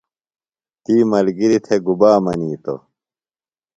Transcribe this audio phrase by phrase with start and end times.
[0.83, 2.79] تی ملگِریۡ تھےۡ گُبا منِیتوۡ؟